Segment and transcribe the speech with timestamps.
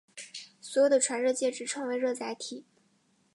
[0.59, 2.65] 所用的传热介质称为热载体。